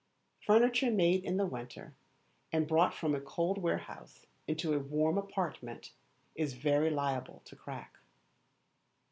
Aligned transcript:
Furniture 0.39 0.89
made 0.89 1.23
in 1.23 1.37
the 1.37 1.45
winter, 1.45 1.93
and 2.51 2.67
brought 2.67 2.91
from 2.95 3.13
a 3.13 3.21
cold 3.21 3.59
warehouse 3.59 4.25
into 4.47 4.73
a 4.73 4.79
warm 4.79 5.15
apartment, 5.15 5.91
is 6.33 6.53
very 6.53 6.89
liable 6.89 7.43
to 7.45 7.55
crack. 7.55 7.99